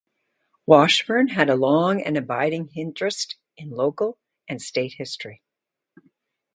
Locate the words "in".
3.55-3.69